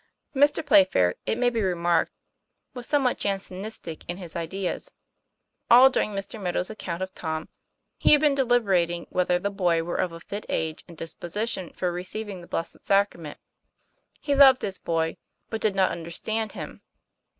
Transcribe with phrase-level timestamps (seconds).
[0.35, 0.65] Mr.
[0.65, 2.11] Playfair, it may be remarked,
[2.73, 4.89] was somewhat Jansenistic in his ideas.
[5.69, 6.41] All during Mr.
[6.41, 7.49] Meadow's account of Tom,
[7.99, 11.91] he had been deliberating whether the boy were of a fit age and disposition for
[11.93, 13.37] receiv ing the Blessed Sacrament.
[14.19, 15.17] He loved his boy,
[15.51, 16.81] but did not understand him.